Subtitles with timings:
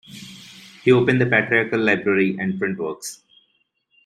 [0.83, 3.21] He opened the Patriarchal Library and Print Works.